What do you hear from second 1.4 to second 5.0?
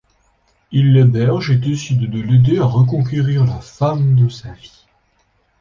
et décide de l'aider à reconquérir la femme de sa vie.